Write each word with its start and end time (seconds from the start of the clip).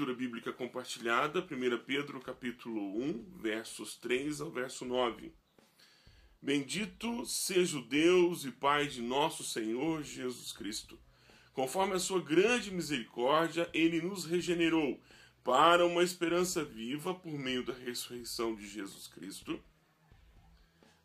leitura 0.00 0.14
bíblica 0.14 0.50
compartilhada, 0.50 1.40
1 1.40 1.84
Pedro 1.84 2.20
capítulo 2.20 2.96
1, 3.02 3.36
versos 3.36 3.96
3 3.96 4.40
ao 4.40 4.50
verso 4.50 4.86
9. 4.86 5.30
Bendito 6.40 7.26
seja 7.26 7.76
o 7.76 7.82
Deus 7.82 8.46
e 8.46 8.50
Pai 8.50 8.86
de 8.86 9.02
nosso 9.02 9.44
Senhor 9.44 10.02
Jesus 10.02 10.52
Cristo. 10.52 10.98
Conforme 11.52 11.94
a 11.94 11.98
sua 11.98 12.18
grande 12.22 12.70
misericórdia, 12.70 13.68
ele 13.74 14.00
nos 14.00 14.24
regenerou 14.24 14.98
para 15.44 15.84
uma 15.84 16.02
esperança 16.02 16.64
viva 16.64 17.12
por 17.14 17.34
meio 17.34 17.62
da 17.62 17.74
ressurreição 17.74 18.54
de 18.54 18.66
Jesus 18.66 19.06
Cristo 19.06 19.62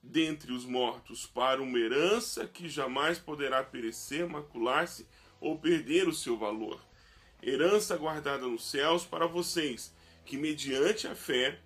dentre 0.01 0.53
os 0.53 0.63
mortos 0.63 1.25
para 1.25 1.61
uma 1.61 1.77
herança 1.77 2.47
que 2.47 2.69
jamais 2.69 3.19
poderá 3.19 3.61
perecer, 3.61 4.25
macular-se 4.25 5.05
ou 5.41 5.59
perder 5.59 6.07
o 6.07 6.13
seu 6.13 6.37
valor. 6.37 6.79
Herança 7.47 7.95
guardada 7.95 8.47
nos 8.47 8.65
céus 8.65 9.05
para 9.05 9.27
vocês, 9.27 9.93
que 10.25 10.35
mediante 10.35 11.07
a 11.07 11.13
fé 11.13 11.59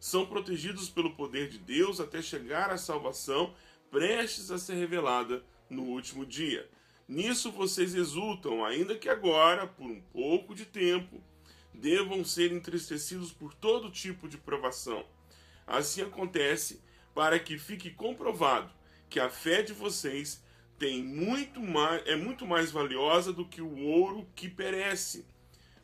são 0.00 0.24
protegidos 0.24 0.88
pelo 0.88 1.14
poder 1.14 1.50
de 1.50 1.58
Deus 1.58 2.00
até 2.00 2.22
chegar 2.22 2.70
à 2.70 2.78
salvação 2.78 3.54
prestes 3.90 4.50
a 4.50 4.56
ser 4.56 4.76
revelada 4.76 5.44
no 5.68 5.82
último 5.82 6.24
dia. 6.24 6.66
Nisso 7.06 7.52
vocês 7.52 7.94
exultam, 7.94 8.64
ainda 8.64 8.96
que 8.96 9.10
agora, 9.10 9.66
por 9.66 9.86
um 9.86 10.00
pouco 10.00 10.54
de 10.54 10.64
tempo, 10.64 11.22
devam 11.74 12.24
ser 12.24 12.50
entristecidos 12.50 13.30
por 13.30 13.52
todo 13.52 13.90
tipo 13.90 14.26
de 14.26 14.38
provação. 14.38 15.04
Assim 15.66 16.00
acontece 16.00 16.80
para 17.14 17.38
que 17.38 17.58
fique 17.58 17.90
comprovado 17.90 18.72
que 19.10 19.20
a 19.20 19.28
fé 19.28 19.62
de 19.62 19.74
vocês 19.74 20.42
tem 20.78 21.02
muito 21.02 21.60
mais, 21.60 22.06
é 22.06 22.16
muito 22.16 22.46
mais 22.46 22.70
valiosa 22.70 23.32
do 23.32 23.46
que 23.46 23.62
o 23.62 23.78
ouro 23.78 24.26
que 24.34 24.48
perece, 24.48 25.26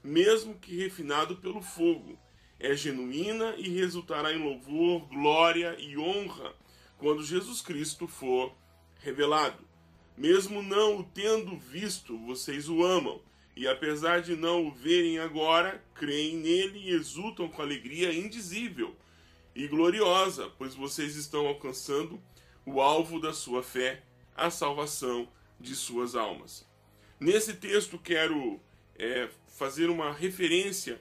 mesmo 0.03 0.55
que 0.55 0.77
refinado 0.77 1.37
pelo 1.37 1.63
fogo. 1.63 2.19
É 2.59 2.75
genuína 2.77 3.55
e 3.57 3.69
resultará 3.69 4.33
em 4.33 4.43
louvor, 4.43 5.09
glória 5.09 5.75
e 5.79 5.99
honra 5.99 6.55
quando 6.99 7.25
Jesus 7.25 7.61
Cristo 7.61 8.07
for 8.07 8.55
revelado. 9.01 9.65
Mesmo 10.17 10.63
não 10.63 10.99
o 10.99 11.05
tendo 11.05 11.57
visto, 11.57 12.17
vocês 12.19 12.69
o 12.69 12.85
amam, 12.85 13.21
e 13.57 13.67
apesar 13.67 14.23
de 14.23 14.37
não 14.37 14.67
o 14.67 14.71
verem 14.71 15.19
agora, 15.19 15.83
creem 15.95 16.37
nele 16.37 16.79
e 16.79 16.91
exultam 16.91 17.49
com 17.49 17.61
alegria 17.61 18.13
indizível 18.13 18.95
e 19.55 19.67
gloriosa, 19.67 20.51
pois 20.57 20.75
vocês 20.75 21.17
estão 21.17 21.47
alcançando 21.47 22.23
o 22.65 22.81
alvo 22.81 23.21
da 23.21 23.33
sua 23.33 23.63
fé, 23.63 24.03
a 24.37 24.51
salvação 24.51 25.29
de 25.61 25.75
suas 25.75 26.15
almas. 26.15 26.67
Nesse 27.19 27.55
texto, 27.55 27.99
quero 27.99 28.61
é, 28.99 29.29
fazer 29.49 29.91
uma 29.91 30.13
referência 30.13 31.01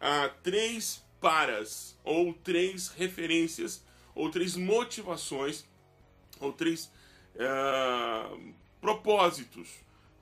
a 0.00 0.28
três 0.28 1.02
paras, 1.20 1.98
ou 2.04 2.32
três 2.32 2.88
referências, 2.88 3.82
ou 4.14 4.30
três 4.30 4.56
motivações, 4.56 5.64
ou 6.40 6.52
três 6.52 6.90
é, 7.34 7.46
propósitos 8.80 9.68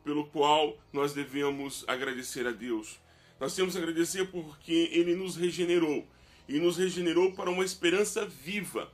pelo 0.02 0.26
qual 0.26 0.78
nós 0.92 1.12
devemos 1.12 1.84
agradecer 1.86 2.46
a 2.46 2.52
Deus. 2.52 2.98
Nós 3.40 3.54
temos 3.54 3.74
que 3.74 3.80
agradecer 3.80 4.30
porque 4.30 4.90
Ele 4.92 5.14
nos 5.14 5.36
regenerou 5.36 6.06
e 6.48 6.58
nos 6.58 6.76
regenerou 6.76 7.32
para 7.32 7.50
uma 7.50 7.64
esperança 7.64 8.24
viva. 8.26 8.92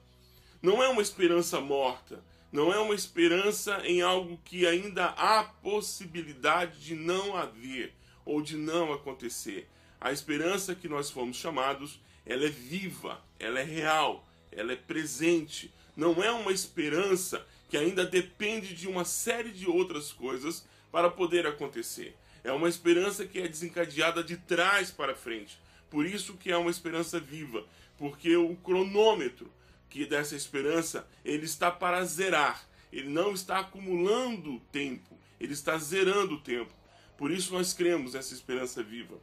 Não 0.62 0.82
é 0.82 0.88
uma 0.88 1.02
esperança 1.02 1.60
morta, 1.60 2.22
não 2.52 2.72
é 2.72 2.78
uma 2.80 2.94
esperança 2.94 3.80
em 3.86 4.02
algo 4.02 4.40
que 4.44 4.66
ainda 4.66 5.06
há 5.06 5.44
possibilidade 5.44 6.80
de 6.80 6.96
não 6.96 7.36
haver 7.36 7.92
ou 8.24 8.42
de 8.42 8.56
não 8.56 8.92
acontecer. 8.92 9.68
A 10.00 10.10
esperança 10.10 10.74
que 10.74 10.88
nós 10.88 11.10
fomos 11.10 11.36
chamados, 11.36 12.00
ela 12.26 12.44
é 12.44 12.48
viva, 12.48 13.22
ela 13.38 13.60
é 13.60 13.62
real, 13.62 14.26
ela 14.50 14.72
é 14.72 14.76
presente. 14.76 15.72
Não 15.96 16.22
é 16.24 16.32
uma 16.32 16.50
esperança 16.50 17.46
que 17.68 17.76
ainda 17.76 18.04
depende 18.04 18.74
de 18.74 18.88
uma 18.88 19.04
série 19.04 19.50
de 19.50 19.68
outras 19.68 20.12
coisas 20.12 20.66
para 20.90 21.08
poder 21.08 21.46
acontecer. 21.46 22.16
É 22.42 22.50
uma 22.50 22.68
esperança 22.68 23.24
que 23.26 23.38
é 23.38 23.46
desencadeada 23.46 24.24
de 24.24 24.36
trás 24.36 24.90
para 24.90 25.14
frente. 25.14 25.56
Por 25.88 26.04
isso 26.04 26.34
que 26.34 26.50
é 26.50 26.56
uma 26.56 26.70
esperança 26.70 27.20
viva, 27.20 27.64
porque 27.96 28.36
o 28.36 28.56
cronômetro 28.56 29.52
que 29.90 30.06
dessa 30.06 30.36
esperança, 30.36 31.06
ele 31.24 31.44
está 31.44 31.70
para 31.70 32.02
zerar. 32.04 32.64
Ele 32.92 33.08
não 33.08 33.32
está 33.34 33.58
acumulando 33.58 34.60
tempo, 34.72 35.18
ele 35.38 35.52
está 35.52 35.76
zerando 35.78 36.36
o 36.36 36.40
tempo. 36.40 36.72
Por 37.18 37.30
isso 37.30 37.52
nós 37.52 37.72
cremos 37.72 38.14
nessa 38.14 38.32
esperança 38.32 38.82
viva. 38.82 39.16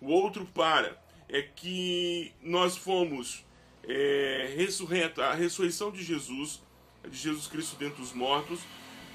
O 0.00 0.08
outro 0.08 0.44
para 0.46 1.00
é 1.28 1.42
que 1.42 2.32
nós 2.42 2.76
fomos 2.76 3.44
é, 3.84 4.52
ressurretos, 4.56 5.22
a 5.22 5.32
ressurreição 5.32 5.90
de 5.90 6.02
Jesus, 6.02 6.62
de 7.08 7.16
Jesus 7.16 7.46
Cristo 7.46 7.76
dentre 7.76 8.02
os 8.02 8.12
mortos, 8.12 8.60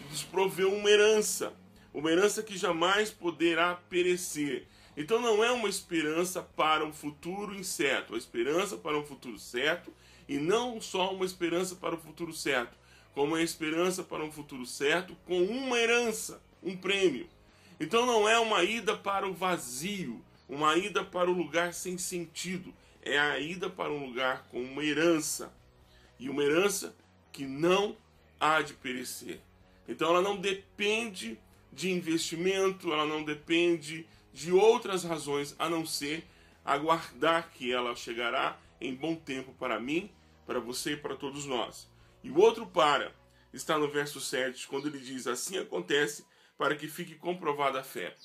nos 0.10 0.24
proveu 0.24 0.74
uma 0.74 0.90
herança, 0.90 1.54
uma 1.94 2.12
herança 2.12 2.42
que 2.42 2.58
jamais 2.58 3.12
poderá 3.12 3.76
perecer. 3.76 4.68
Então 4.98 5.22
não 5.22 5.44
é 5.44 5.52
uma 5.52 5.70
esperança 5.70 6.42
para 6.42 6.84
um 6.84 6.92
futuro 6.92 7.54
incerto, 7.54 8.14
uma 8.14 8.20
esperança 8.20 8.78
para 8.78 8.98
um 8.98 9.06
futuro 9.06 9.38
certo 9.38 9.94
e 10.28 10.38
não 10.38 10.80
só 10.80 11.14
uma 11.14 11.26
esperança 11.26 11.76
para 11.76 11.96
o 11.96 11.98
futuro 11.98 12.34
certo, 12.34 12.78
como 13.14 13.34
uma 13.34 13.42
esperança 13.42 14.04
para 14.04 14.24
um 14.24 14.32
futuro 14.32 14.66
certo 14.66 15.16
com 15.26 15.44
uma 15.44 15.78
herança, 15.78 16.42
um 16.64 16.76
prêmio. 16.76 17.28
Então 17.80 18.06
não 18.06 18.28
é 18.28 18.38
uma 18.40 18.64
ida 18.64 18.96
para 18.96 19.28
o 19.28 19.34
vazio, 19.34 20.24
uma 20.48 20.78
ida 20.78 21.04
para 21.04 21.30
o 21.30 21.34
lugar 21.34 21.74
sem 21.74 21.98
sentido, 21.98 22.74
é 23.02 23.18
a 23.20 23.40
ida 23.40 23.70
para 23.70 23.92
um 23.92 24.06
lugar 24.06 24.46
com 24.52 24.62
uma 24.62 24.84
herança 24.84 25.54
e 26.20 26.30
uma 26.30 26.44
herança 26.44 26.96
que 27.32 27.46
não 27.46 27.96
há 28.40 28.62
de 28.62 28.74
perecer. 28.74 29.40
Então 29.88 30.10
ela 30.10 30.22
não 30.22 30.38
depende 30.38 31.40
de 31.74 31.90
investimento, 31.90 32.92
ela 32.92 33.06
não 33.06 33.24
depende 33.24 34.06
de 34.34 34.52
outras 34.52 35.04
razões 35.04 35.56
a 35.58 35.70
não 35.70 35.86
ser 35.86 36.26
aguardar 36.64 37.50
que 37.54 37.72
ela 37.72 37.96
chegará 37.96 38.58
em 38.82 38.96
bom 38.96 39.16
tempo 39.16 39.54
para 39.54 39.80
mim, 39.80 40.12
para 40.46 40.60
você 40.60 40.94
e 40.94 40.98
para 40.98 41.16
todos 41.16 41.46
nós. 41.46 41.90
E 42.24 42.30
o 42.30 42.40
outro 42.40 42.68
para 42.68 43.14
está 43.54 43.78
no 43.78 43.90
verso 43.90 44.20
7, 44.20 44.68
quando 44.68 44.88
ele 44.88 45.00
diz: 45.00 45.28
Assim 45.28 45.58
acontece 45.58 46.26
para 46.58 46.76
que 46.76 46.88
fique 46.88 47.16
comprovada 47.16 47.80
a 47.80 47.84
fé. 47.84 48.16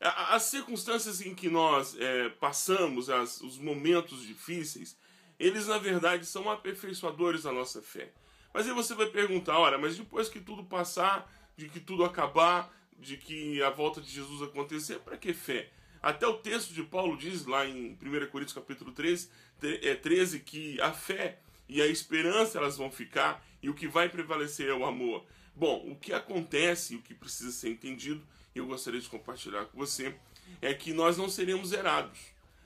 As 0.00 0.44
circunstâncias 0.44 1.20
em 1.20 1.34
que 1.34 1.48
nós 1.48 1.96
é, 1.98 2.28
passamos, 2.28 3.10
as, 3.10 3.40
os 3.40 3.58
momentos 3.58 4.22
difíceis, 4.22 4.96
eles 5.38 5.66
na 5.66 5.78
verdade 5.78 6.24
são 6.24 6.48
aperfeiçoadores 6.48 7.42
da 7.42 7.52
nossa 7.52 7.82
fé. 7.82 8.12
Mas 8.54 8.66
aí 8.66 8.72
você 8.72 8.94
vai 8.94 9.06
perguntar: 9.06 9.58
ora, 9.58 9.76
mas 9.76 9.96
depois 9.96 10.28
que 10.28 10.40
tudo 10.40 10.64
passar, 10.64 11.30
de 11.56 11.68
que 11.68 11.80
tudo 11.80 12.04
acabar, 12.04 12.72
de 12.96 13.16
que 13.16 13.62
a 13.62 13.70
volta 13.70 14.00
de 14.00 14.10
Jesus 14.10 14.42
acontecer, 14.42 15.00
para 15.00 15.16
que 15.16 15.32
fé? 15.34 15.70
Até 16.02 16.26
o 16.26 16.34
texto 16.34 16.72
de 16.72 16.82
Paulo 16.82 17.16
diz 17.16 17.46
lá 17.46 17.66
em 17.66 17.98
1 18.02 18.26
Coríntios 18.30 18.52
capítulo 18.52 18.92
13, 18.92 19.28
13 20.02 20.36
é, 20.36 20.40
que 20.40 20.80
a 20.80 20.92
fé 20.92 21.38
e 21.68 21.82
a 21.82 21.86
esperança 21.86 22.58
elas 22.58 22.76
vão 22.76 22.90
ficar 22.90 23.44
e 23.62 23.68
o 23.68 23.74
que 23.74 23.88
vai 23.88 24.08
prevalecer 24.08 24.68
é 24.68 24.74
o 24.74 24.86
amor. 24.86 25.24
Bom, 25.54 25.90
o 25.90 25.96
que 25.96 26.12
acontece, 26.12 26.94
o 26.94 27.02
que 27.02 27.14
precisa 27.14 27.50
ser 27.50 27.70
entendido, 27.70 28.22
eu 28.54 28.66
gostaria 28.66 29.00
de 29.00 29.08
compartilhar 29.08 29.64
com 29.66 29.78
você, 29.78 30.14
é 30.62 30.72
que 30.72 30.92
nós 30.92 31.16
não 31.16 31.28
seremos 31.28 31.70
zerados. 31.70 32.18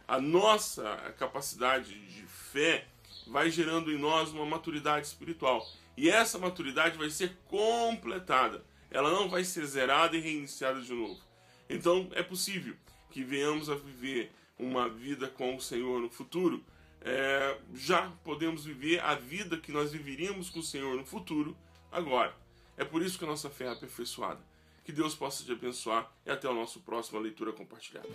A 0.06 0.20
nossa 0.20 0.84
capacidade 1.18 1.94
de 1.94 2.22
fé 2.26 2.86
vai 3.26 3.50
gerando 3.50 3.90
em 3.90 3.98
nós 3.98 4.30
uma 4.30 4.44
maturidade 4.44 5.06
espiritual. 5.06 5.66
E 5.96 6.10
essa 6.10 6.38
maturidade 6.38 6.98
vai 6.98 7.08
ser 7.08 7.36
completada 7.46 8.62
ela 8.92 9.10
não 9.10 9.28
vai 9.28 9.42
ser 9.42 9.64
zerada 9.66 10.16
e 10.16 10.20
reiniciada 10.20 10.80
de 10.80 10.92
novo. 10.92 11.18
Então 11.68 12.08
é 12.12 12.22
possível 12.22 12.76
que 13.12 13.22
venhamos 13.22 13.68
a 13.68 13.74
viver 13.74 14.32
uma 14.58 14.88
vida 14.88 15.28
com 15.28 15.54
o 15.54 15.60
Senhor 15.60 16.00
no 16.00 16.08
futuro. 16.08 16.64
É, 17.00 17.58
já 17.74 18.10
podemos 18.24 18.64
viver 18.64 19.00
a 19.00 19.14
vida 19.14 19.58
que 19.58 19.70
nós 19.70 19.92
viveríamos 19.92 20.48
com 20.48 20.60
o 20.60 20.62
Senhor 20.62 20.96
no 20.96 21.04
futuro 21.04 21.56
agora. 21.90 22.34
É 22.76 22.84
por 22.84 23.02
isso 23.02 23.18
que 23.18 23.24
a 23.24 23.28
nossa 23.28 23.50
fé 23.50 23.66
é 23.66 23.72
aperfeiçoada. 23.72 24.40
Que 24.84 24.92
Deus 24.92 25.14
possa 25.14 25.44
te 25.44 25.52
abençoar 25.52 26.10
e 26.26 26.30
até 26.30 26.48
o 26.48 26.54
nosso 26.54 26.80
próximo 26.80 27.20
leitura 27.20 27.52
compartilhada. 27.52 28.08